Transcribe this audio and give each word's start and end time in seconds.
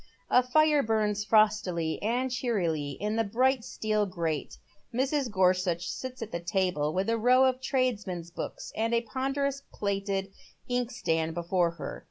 A 0.31 0.41
fire 0.41 0.81
burns 0.81 1.23
fi'ostily 1.23 1.99
and 2.03 2.31
cheerily 2.31 2.97
in 2.99 3.17
the 3.17 3.23
bright 3.23 3.63
steel 3.63 4.07
grate. 4.07 4.57
Mi 4.91 5.03
s. 5.03 5.27
Gorsuch 5.27 5.87
sits 5.87 6.23
at 6.23 6.33
a 6.33 6.39
table, 6.39 6.91
with 6.91 7.07
a 7.07 7.19
row 7.19 7.45
of 7.45 7.61
tradesmen's 7.61 8.31
books 8.31 8.73
and 8.75 8.95
a 8.95 9.01
ponderous 9.01 9.61
plated 9.71 10.31
inkstand 10.67 11.35
before 11.35 11.69
her. 11.73 11.99